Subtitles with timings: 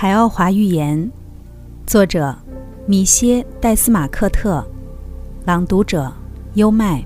[0.00, 1.10] 海奥华寓言，
[1.84, 2.32] 作者
[2.86, 4.64] 米歇·戴斯马克特，
[5.44, 6.12] 朗读者
[6.54, 7.02] 优麦。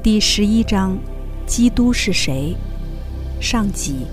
[0.00, 0.96] 第十一章：
[1.46, 2.54] 基督是谁？
[3.40, 4.06] 上集。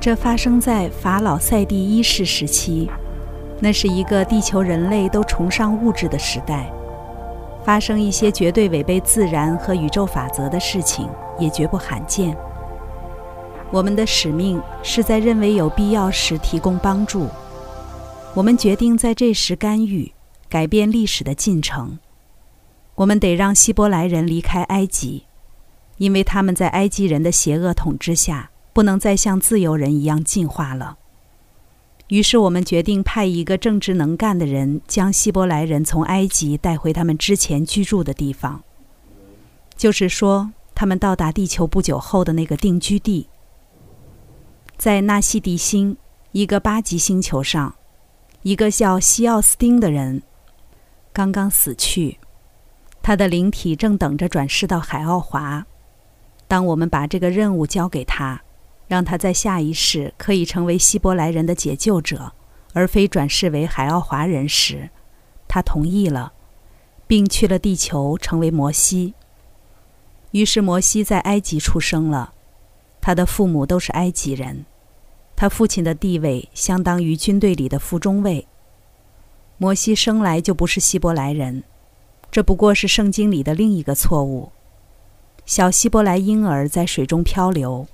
[0.00, 2.88] 这发生在法老赛第一世时期，
[3.58, 6.72] 那是一个地球人类都崇尚物质的时代。
[7.64, 12.32] 发生一些绝对违背自然和宇宙法则的事情，也绝不罕见。
[13.74, 17.28] 我们的使命是在认为有必要时提供帮助。
[18.32, 20.12] 我们决定在这时干预，
[20.48, 21.98] 改变历史的进程。
[22.94, 25.24] 我们得让希伯来人离开埃及，
[25.96, 30.98] 因为他们在埃及人的邪恶统治下，不能再像自由人一样进化了。
[32.06, 38.62] 于是，我们决定派一个正直能干的人，将希伯来人从埃及带回他们之前居住的地方，
[39.76, 43.26] 就是说，他们到达地球不久后的那个定居地。
[44.84, 45.96] 在纳西迪星，
[46.32, 47.74] 一个八级星球上，
[48.42, 50.22] 一个叫西奥斯丁的人
[51.10, 52.18] 刚刚死去，
[53.00, 55.64] 他的灵体正等着转世到海奥华。
[56.46, 58.42] 当我们把这个任务交给他，
[58.86, 62.34] 让他在下一世可以成为希伯来人的解救者，
[62.74, 64.90] 而非转世为海奥华人时，
[65.48, 66.34] 他同意了，
[67.06, 69.14] 并去了地球，成为摩西。
[70.32, 72.34] 于是摩西在埃及出生了。
[73.00, 74.66] 他的父母都是埃及人，
[75.36, 78.46] 他父亲的地位相当于军队里的副中尉。
[79.58, 81.62] 摩西生来就不是希伯来人，
[82.30, 84.52] 这不过是圣经里的另一个错误。
[85.46, 87.86] 小希伯来婴儿在水中漂流，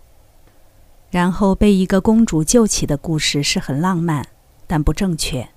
[1.11, 4.27] 然后被一个公主救起的故事是很浪漫，
[4.67, 5.49] 但不正确。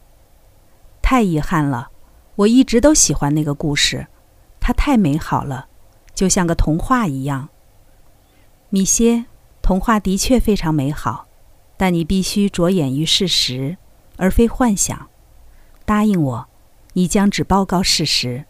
[1.01, 1.89] 太遗憾了，
[2.35, 4.07] 我一直都喜欢那个故事，
[4.59, 5.67] 它太美好了，
[6.15, 7.49] 就像个童话一样。
[8.69, 9.25] 米歇。
[9.61, 11.25] 童话的确非常美好，
[11.77, 13.77] 但你必须着眼于事实，
[14.17, 15.09] 而非幻想。
[15.85, 16.47] 答应我，
[16.93, 18.45] 你将只报告事实。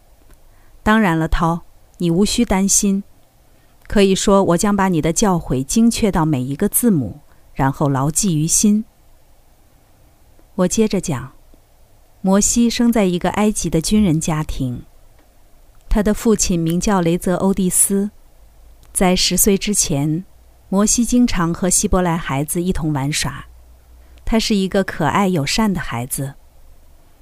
[0.83, 1.61] 当然了，涛，
[1.97, 3.03] 你无需担心。
[3.87, 7.19] 可以说，我将把你的教诲精确到每一个字母，
[7.53, 8.85] 然后牢记于心。
[10.55, 11.33] 我接着讲：
[12.21, 14.83] 摩西生在一个埃及的军人家庭，
[15.89, 18.11] 他的父亲名叫雷泽欧蒂斯，
[18.91, 20.25] 在十岁之前。
[20.73, 23.45] 摩西经常和希伯来孩子一同玩耍，
[24.25, 26.33] 他是一个可爱友善的孩子。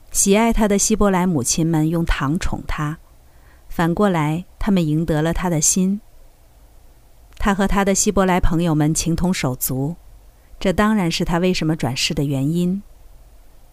[0.10, 3.00] 喜爱他的希伯来母亲们用糖宠他，
[3.68, 6.00] 反过来，他们赢得了他的心。
[7.38, 9.98] 他和他的希伯来朋友们情同手足，
[10.58, 12.82] 这当然是他为什么转世的原因。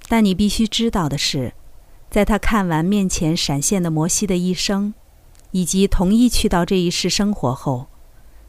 [0.09, 1.53] 但你必须知道的是，
[2.11, 4.93] 在他看完面前闪现的摩西的一生，
[5.53, 7.87] 以及同意去到这一世生活后。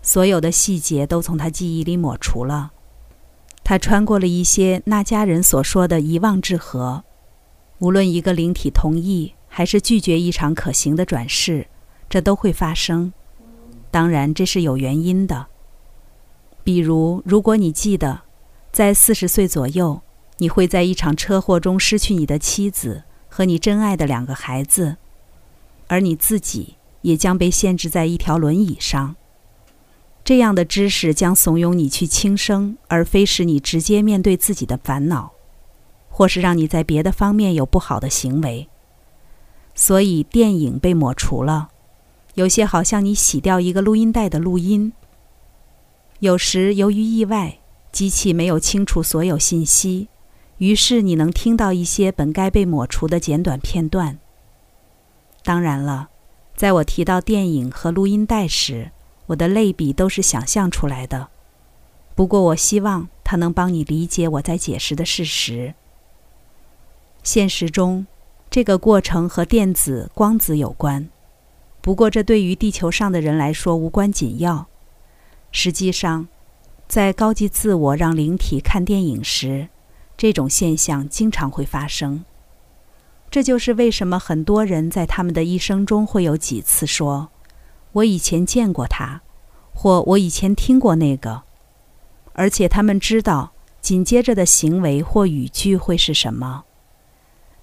[0.10, 2.72] 所有的细节都从他记忆里抹除了，
[3.64, 7.04] 他穿过了一些那家人所说的遗忘之河。
[7.78, 11.68] 无论一个灵体同意还是拒绝一场可行的转世，
[12.10, 13.14] 这都会发生。
[13.92, 15.46] 当然，这是有原因的。
[16.64, 18.22] 比如，如果你记得，
[18.72, 20.02] 在四十岁左右，
[20.40, 24.98] 你会在一场车祸中失去你的妻子和你珍爱的两个孩子，
[25.86, 29.16] 而你自己也将被限制在一条轮椅上。
[30.30, 35.32] 这样的知识将怂恿你去轻生，而非使你直接面对自己的烦恼，
[36.08, 38.70] 或是让你在别的方面有不好的行为。
[39.74, 41.70] 所以电影被抹除了，
[42.36, 44.94] 有些好像你洗掉一个录音带的录音。
[46.20, 47.58] 有时由于意外，
[47.92, 50.10] 机器没有清除所有信息，
[50.60, 54.20] 于是你能听到一些本该被抹除的简短片段。
[55.44, 56.10] 当然了，
[56.56, 58.92] 在我提到电影和录音带时。
[59.30, 61.30] 我的类比都是想象出来的，
[62.16, 65.76] 不过我希望它能帮你理解我在解释的事实。
[67.22, 68.08] 现实中，
[68.50, 71.10] 这个过程和电子光子有关，
[71.80, 74.68] 不过这对于地球上的人来说无关紧要。
[75.52, 76.28] 实际上，
[76.88, 79.68] 在高级自我让灵体看电影时，
[80.18, 82.26] 这种现象经常会发生。
[83.30, 87.30] 这就是为什么很多人在他们的一生中会有几次说。
[87.94, 89.22] 我以前见过他，
[89.74, 91.44] 或我以前听过那个，
[92.34, 93.52] 而且他们知道
[93.82, 96.66] 紧接着的行为或语句会是什么。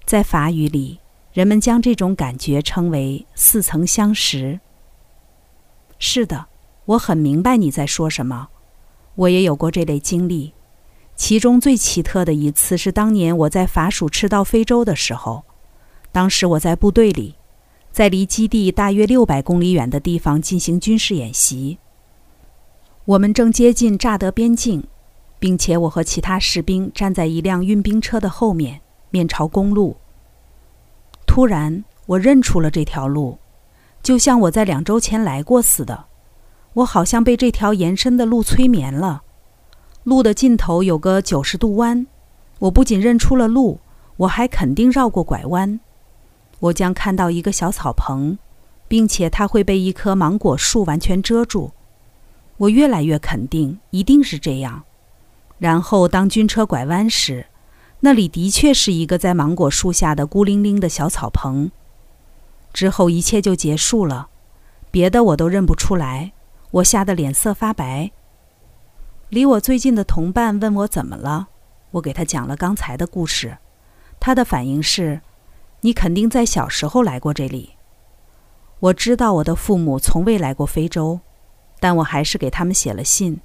[0.05, 0.99] 在法语里，
[1.33, 4.61] 人们将这种感觉称为似曾相识。
[5.99, 6.47] 是的，
[6.87, 8.49] 我很明白你在说什么。
[9.15, 10.53] 我也有过这类经历，
[11.15, 15.45] 其中最奇特的一次是当年我在法属赤道非洲的时候，
[16.13, 17.37] 当时我在部队里。
[17.97, 21.79] 在离基地大约六百公里远的地方进行军事演习。
[23.07, 24.85] 我们正接近乍得边境，
[25.39, 29.97] 并且我和其他士兵站在一辆运兵车的后面，面朝公路。
[31.27, 33.39] 突然，我认出了这条路，
[34.03, 36.05] 就像我在两周前来过似的。
[36.75, 39.23] 我好像被这条延伸的路催眠了。
[40.05, 42.07] 路的尽头有个九十度弯，
[42.59, 43.81] 我不仅认出了路，
[44.19, 45.81] 我还肯定绕过拐弯。
[46.59, 48.39] 我将看到一个小草棚，
[48.89, 51.73] 并且它会被一棵芒果树完全遮住。
[52.57, 54.85] 我越来越肯定，一定是这样。
[55.59, 57.47] 然后，当军车拐弯时，
[58.01, 61.71] 那里的确是一个在芒果树下的孤零零的小草棚。
[62.73, 64.29] 之后，一切就结束了，
[64.91, 66.33] 别的我都认不出来。
[66.73, 68.11] 我吓得脸色发白。
[69.31, 71.49] 离我最近的同伴问我怎么了，
[71.93, 73.57] 我给他讲了刚才的故事。
[74.21, 75.21] 他的反应是
[75.87, 77.75] ：“你肯定在小时候来过这里。”
[78.81, 81.21] 我知道我的父母从未来过非洲，
[81.79, 83.41] 但我还是给他们写了信，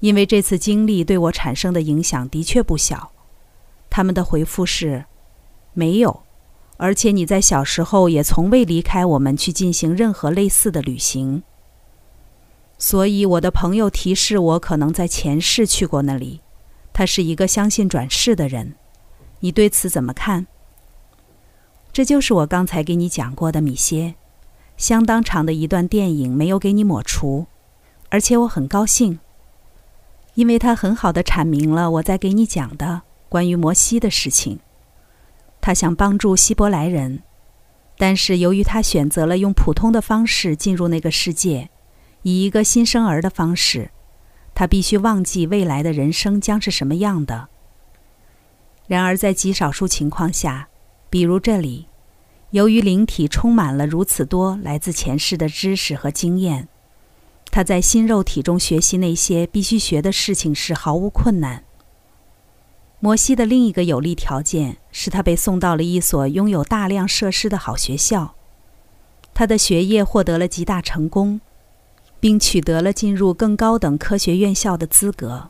[0.00, 3.12] 因为这次经历对我产生的影响的确不小。
[3.90, 5.04] 他们的回复是
[5.74, 6.22] ：“没有，
[6.78, 11.42] 而且你在小时候也从未离开我们去进行任何类似的旅行。”
[12.78, 16.40] 所以，我的朋友提示我可能在前世去过那里。
[16.94, 18.74] 他是一个相信转世的人。
[19.40, 20.46] 你对此怎么看？
[21.96, 24.16] 这就是我刚才给你讲过的米歇，
[24.76, 27.46] 相当长的一段电影没有给你抹除，
[28.10, 29.18] 而且我很高兴，
[30.34, 33.00] 因为他很好的阐明了我在给你讲的
[33.30, 34.58] 关于摩西的事情。
[35.62, 37.22] 他想帮助希伯来人，
[37.96, 41.70] 但是由于他选择了用普通的方式进入那个世界。
[42.20, 43.90] 以一个新生儿的方式，
[44.54, 47.48] 他必须忘记未来的人生将是什么样的。
[48.86, 50.68] 然而，在极少数情况下，
[51.16, 51.86] 比如这里，
[52.50, 56.68] 由于灵体充满了如此多来自前世的知识和经验，
[57.50, 61.64] 他在新肉体中学习那些必须学的事情是毫无困难。
[63.00, 68.34] 摩西的另一个有利条件是他被送到了一所拥有大量设施的好学校，
[69.32, 71.40] 他的学业获得了极大成功。
[72.20, 75.48] 并取得了进入更高等科学院校的资格。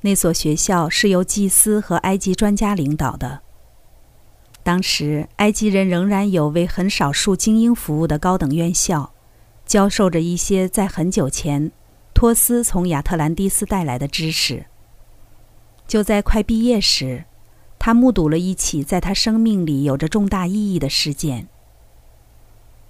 [0.00, 3.43] 那所学校是由祭司和埃及专家领导的。
[4.64, 9.12] 当时，埃及人仍然有为很少数精英服务的高等院校，
[9.66, 11.70] 教授着一些在很久前
[12.14, 14.64] 托斯从亚特兰蒂斯带来的知识。
[15.86, 17.26] 就在快毕业时，
[17.78, 21.46] 他目睹了一起在他生命里有着重大意义的事件。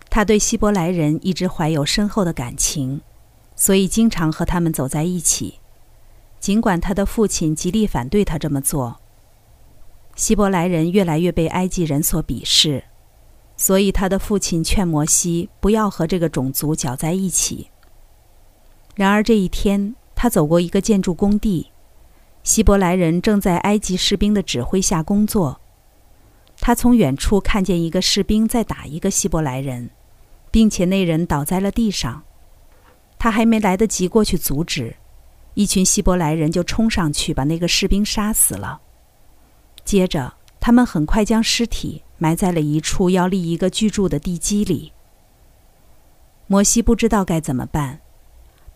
[0.08, 3.00] 他对希伯来人一直怀有深厚的感情，
[3.56, 5.58] 所以经常和他们走在一起。
[6.38, 9.00] 尽管他的父亲极力反对他这么做，
[10.16, 12.84] 希伯来人越来越被埃及人所鄙视，
[13.56, 17.68] 所以他的父亲劝摩西不要和这个种族搅在一起。
[18.94, 21.70] 然而这一天，他走过一个建筑工地，
[22.42, 25.60] 希伯来人正在埃及士兵的指挥下工作。
[26.60, 29.90] 他从远处看见一个士兵在打一个希伯来人。
[30.54, 32.22] 并且那人倒在了地上，
[33.18, 34.94] 他还没来得及过去阻止，
[35.54, 38.80] 一群希伯来人就冲上去把那个士兵杀死了。
[39.84, 44.92] 接着，他们很快将尸体埋在了一处要立一个巨柱的地基里。
[46.46, 48.00] 摩西不知道该怎么办，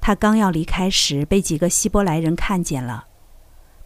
[0.01, 3.07] 他刚要离开时被几个希伯来人看见了，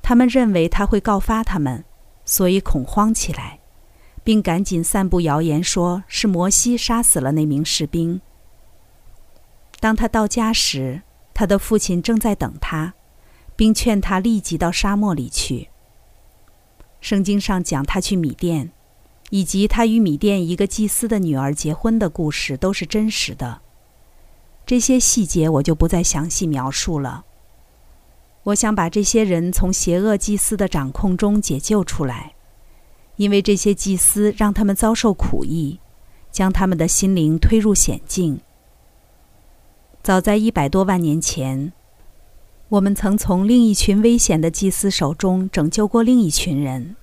[0.02, 1.84] 他们认为他会告发他们，
[2.24, 3.60] 所以恐慌起来。
[4.24, 8.20] 并赶紧散布谣言，说是摩西杀死了那名士兵。
[9.80, 11.02] 当他到家时，
[11.34, 12.94] 他的父亲正在等他，
[13.56, 15.70] 并劝他立即到沙漠里去。
[17.02, 18.70] 圣经上讲他去米甸，
[19.28, 23.60] 以及他与米甸一个祭司的女儿结婚的故事都是真实的。
[24.64, 27.26] 这些细节我就不再详细描述了。
[28.44, 32.32] 我想把这些人从邪恶祭司的掌控中解救出来。
[33.16, 35.78] 因为这些祭司让他们遭受苦役，
[36.30, 38.40] 将他们的心灵推入险境。
[40.02, 41.72] 早在一百多万年前，
[42.72, 46.96] 我们曾从另一群危险的祭司手中拯救过另一群人。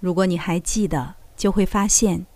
[0.00, 2.26] 如果你还记得，就会发现，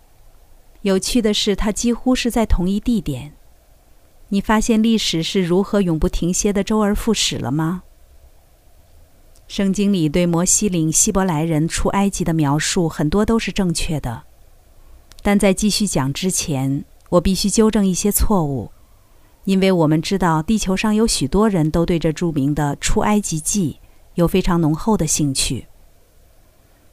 [0.81, 3.33] 有趣的是，它几乎是在同一地点。
[4.29, 7.83] 你发现历史是如何永不停歇的周而复始了吗？
[9.47, 14.23] 圣经里对摩西领希伯来人出埃及的描述很多都是正确的，
[15.21, 18.71] 但在继续讲之前，我必须纠正一些错误，
[19.45, 23.79] 因为我们知道地球上有许多人都对这著名的《出埃及记》
[24.15, 25.67] 有非常浓厚的兴趣。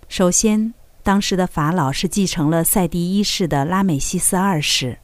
[0.08, 4.98] 首先，当时的法老是继承了赛迪一世的拉美西斯二世；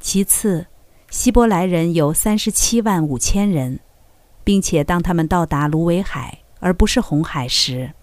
[0.00, 0.66] 其次，
[1.10, 3.80] 希伯来人有三十七万五千人。
[4.44, 7.94] 并且当他们到达芦苇海而不是红海时，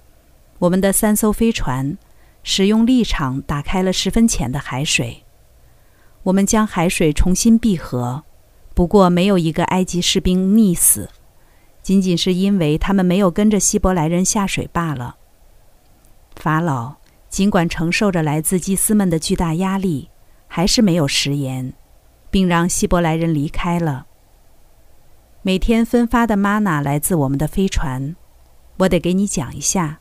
[0.59, 1.97] 我们的三艘飞船
[2.43, 5.23] 使用立场打开了十分浅的海水。
[6.23, 8.25] 我们将海水重新闭合，
[8.73, 11.09] 不过没有一个埃及士兵溺死，
[11.81, 15.17] 仅仅是因为他们没有跟着希伯来人下水罢了。
[16.35, 16.95] 法老
[17.29, 20.09] 尽管承受着来自祭司们的巨大压力，
[20.47, 21.73] 还是没有食言，
[22.31, 24.07] 并让希伯来人离开了。
[25.43, 28.15] 每天分发的玛娜来自我们的飞船。
[28.77, 29.99] 我得给你讲一下，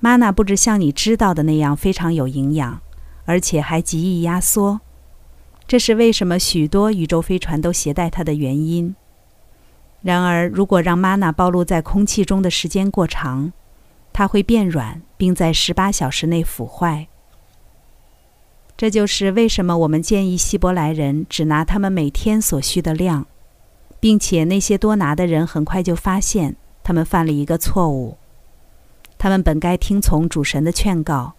[0.00, 2.80] 玛娜不止像你知道的那样非常有营养，
[3.26, 4.80] 而且还极易压缩。
[5.68, 8.96] 这是为什么许多宇宙飞船都携带它的原因。
[10.02, 13.52] 然而，如果让玛娜暴露在空气中的时间过长，
[14.12, 17.06] 它会变软，并在十八小时内腐坏。
[18.76, 23.26] 这就是为什么我们建议希伯来人只拿他们每天所需的量。
[24.00, 28.16] 并且那些多拿的人很快就发现，他们犯了一个错误。
[29.18, 31.34] 他们本该听从主神的劝告，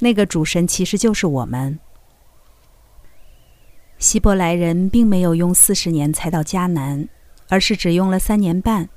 [0.00, 1.78] 那个主神其实就是我们。
[4.08, 7.06] 希伯来人并没有用四十年才到迦南，
[7.50, 8.88] 而是只用了三年半。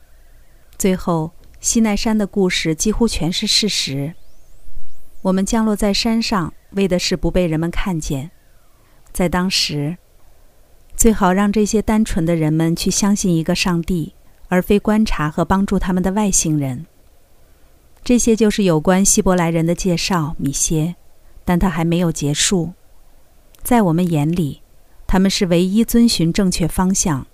[0.77, 4.13] 最后，西奈山的故事几乎全是事实。
[5.24, 8.32] 我们降落在山上，为的是不被人们看见。
[9.12, 9.98] 在当时。
[10.96, 14.13] 最好让这些单纯的人们去相信一个上帝，
[14.48, 16.86] 而非观察和帮助他们的外星人。
[18.01, 20.96] 这些就是有关希伯来人的介绍，米歇。
[21.44, 22.72] 但他还没有结束。
[23.62, 24.61] 在我们眼里，
[25.12, 27.27] 他们是唯一遵循正确方向，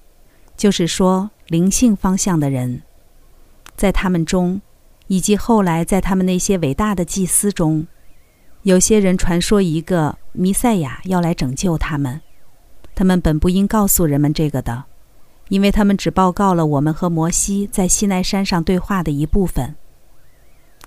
[0.55, 2.81] 就是说灵性方向的人。
[3.75, 4.59] 在他们中，
[5.05, 7.85] 以及后来在他们那些伟大的祭司中，
[8.63, 12.19] 有些人传说一个弥赛亚要来拯救他们。
[12.95, 14.85] 他们本不应告诉人们这个的，
[15.49, 19.75] 因为他们只报告了我们和摩西在西奈山上对话的一部分。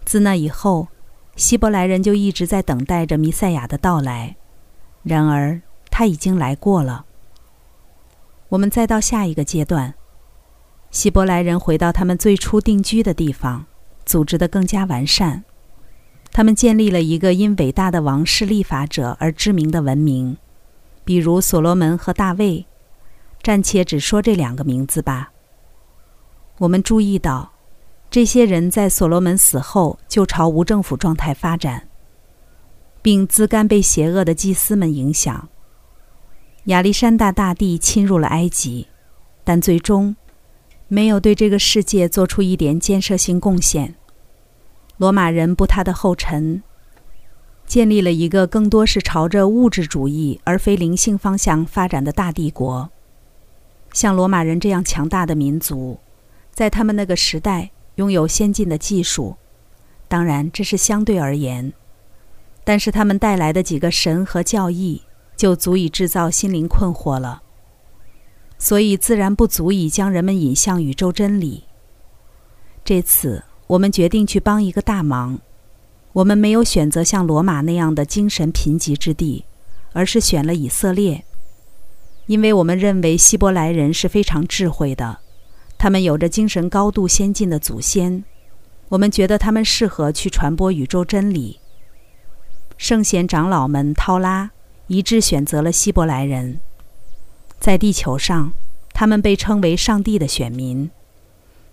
[0.04, 0.88] 自那以后，
[1.36, 4.34] 希伯来人就一直在等待着弥赛亚的到来。
[5.04, 5.62] 然而，
[6.00, 7.04] 他已经来过了。
[8.48, 9.92] 我们再到下一个阶段，
[10.90, 13.66] 希伯来人回到他们最初定居的地方，
[14.06, 15.44] 组织得更加完善。
[16.32, 20.38] 他们建立了一个因伟大的王室立法者而知名的文明。
[21.04, 22.64] 比如所罗门和大卫，
[23.42, 25.32] 暂且只说这两个名字吧。
[26.56, 27.52] 我们注意到，
[28.10, 31.88] 这些人在所罗门死后就朝无政府状态发展，
[33.02, 35.50] 并自甘被邪恶的祭司们影响。
[36.64, 38.86] 亚历山大大帝侵入了埃及，
[39.44, 40.14] 但最终
[40.88, 43.94] 没有对这个世界做出一点建设性贡献。
[44.98, 46.62] 罗马人步他的后尘。
[47.66, 52.90] 建立了一个更多是朝着物质主义而非灵性方向发展的大帝国。
[53.92, 56.00] 像罗马人这样强大的民族，
[56.52, 59.36] 在他们那个时代拥有先进的技术，
[60.08, 61.72] 当然这是相对而言。
[62.64, 65.02] 但是他们带来的几个神和教义
[65.40, 67.40] 就足以制造心灵困惑了，
[68.58, 71.64] 所以自然不足以将人们引向宇宙真理。
[72.84, 75.40] 这次我们决定去帮一个大忙。
[76.12, 79.46] 我们没有选择像罗马那样的精神贫瘠之地，
[79.94, 81.24] 而是选了以色列，
[82.26, 85.20] 因为我们认为希伯来人是非常智慧的，
[85.78, 88.22] 他们有着精神高度先进的祖先，
[88.90, 91.60] 我们觉得他们适合去传播宇宙真理。
[92.76, 94.50] 圣贤长老们涛拉
[94.90, 96.58] 一致选择了希伯来人，
[97.60, 98.52] 在地球上，
[98.92, 100.90] 他们被称为上帝的选民，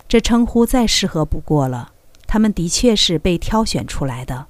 [0.08, 1.94] 这称呼再适合不过了。
[2.28, 4.46] 他们的确是被挑选出来的。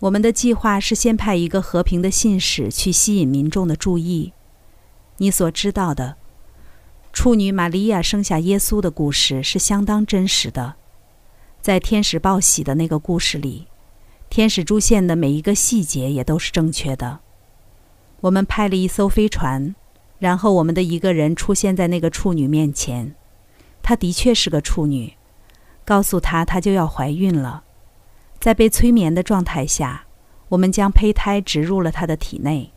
[0.00, 4.34] 我们的计划是先派一个和平的信使去吸引民众的注意。
[5.16, 6.16] 你所知道的，
[7.14, 10.74] 处女玛利亚生下耶稣的故事是相当真实的。
[11.62, 13.68] 在天使报喜的那个故事里，
[14.32, 17.20] 天使出现的每一个细节也都是正确的。
[18.22, 19.74] 我们派了一艘飞船，
[20.18, 23.14] 然后我们的一个人出现在那个处女面前，
[23.82, 25.12] 她的确是个处女。
[25.84, 27.64] 告诉她，她就要怀孕了。
[28.40, 30.06] 在被催眠的状态下，
[30.48, 32.72] 我们将胚胎植入了她的体内。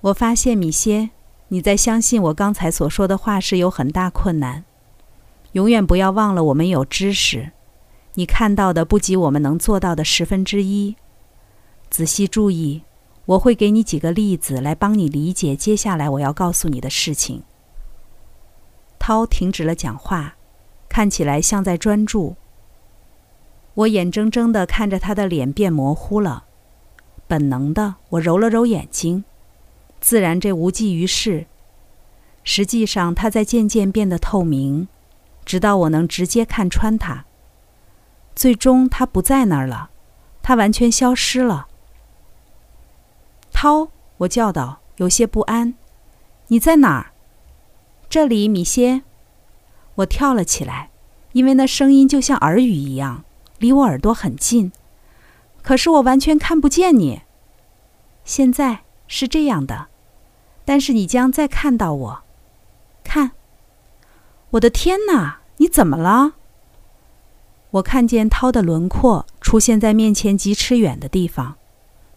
[0.00, 1.10] 我发现，米歇，
[1.48, 4.64] 你在相信我刚才所说的话是有很大困难。
[5.52, 7.52] 永远不要忘了，我们有知识，
[8.14, 10.96] 你看到的不及我们能做到的十分之一。
[11.90, 12.82] 仔细注意，
[13.26, 17.42] 我会给你几个例子来帮你理解接下来我要告诉你的事情。
[18.98, 20.36] 涛停止了讲话。
[20.86, 22.36] 看起来像在专注。
[23.74, 26.44] 我眼睁睁地看着他的脸变模糊了，
[27.26, 29.24] 本能的我揉了揉眼睛，
[30.00, 31.46] 自然这无济于事。
[32.44, 34.86] 实际上，他在渐渐变得透明，
[35.44, 37.24] 直到我能直接看穿他。
[38.34, 39.90] 最终，他不在那儿了，
[40.42, 41.68] 他完全消失了。
[43.52, 43.88] 涛，
[44.18, 45.74] 我叫道，有些不安
[46.48, 47.12] ：“你在哪儿？”
[48.10, 49.02] 这里，米歇。
[49.96, 50.90] 我跳了起来，
[51.32, 53.24] 因为那声音就像耳语一样，
[53.58, 54.72] 离我耳朵很近。
[55.62, 57.22] 可是我完全看不见你。
[58.24, 59.86] 现在是这样的，
[60.64, 62.22] 但是你将再看到我。
[63.04, 63.32] 看，
[64.50, 65.40] 我的天哪！
[65.58, 66.34] 你怎么了？
[67.74, 71.56] 我看见涛的轮廓出现在面前几尺远的地方，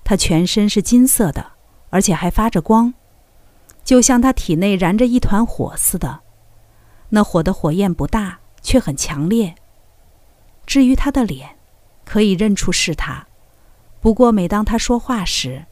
[0.04, 1.54] 他全身是金色的，
[1.90, 2.94] 而且还发着光，
[3.84, 6.20] 就像他体内燃着一团火似的。
[7.10, 9.56] 那火的火焰不大，却很强烈。
[10.68, 11.56] 至于他的脸，
[12.06, 13.26] 可以认出是他。
[14.00, 15.66] 不过每当他说话时，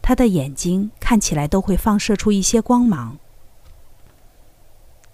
[0.00, 3.18] 他的眼睛看起来都会放射出一些光芒。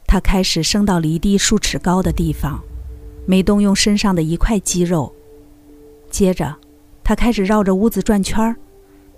[0.07, 2.63] 他开始升到离地数尺高的地方，
[3.29, 5.15] 没动用身上的一块肌肉。
[6.11, 6.57] 接着，
[7.05, 8.57] 他开始绕着屋子转圈儿。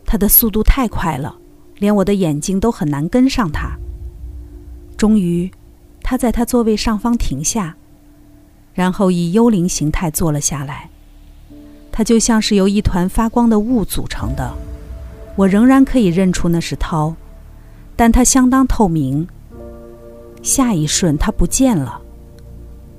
[0.04, 1.38] 他的速度太快了，
[1.78, 3.70] 连我的眼睛都很难跟上他。
[4.96, 5.48] 终于。
[6.02, 7.76] 他在他座位上方停下，
[8.74, 10.90] 然后以幽灵形态坐了下来。
[11.92, 14.52] 他就像是由一团发光的雾组成的，
[15.36, 17.14] 我仍然可以认出那是涛，
[17.94, 19.28] 但他相当透明。
[20.42, 22.00] 下一瞬，他不见了。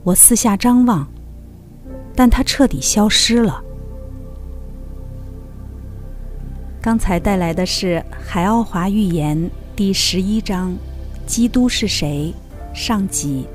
[0.03, 1.08] 我四下张望，
[2.15, 3.63] 但他彻底消失了。
[6.81, 9.38] 刚才带来的是《海奥华寓言》
[9.75, 10.75] 第十一章：
[11.27, 12.34] 基督是谁？
[12.74, 13.46] 上集。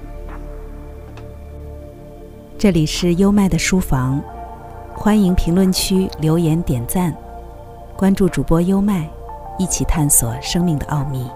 [2.56, 4.22] 这里是优麦的书房，
[4.94, 7.12] 欢迎评论区留言点赞，
[7.96, 9.10] 关注主播优麦，
[9.58, 11.28] 一起探索生命的奥秘。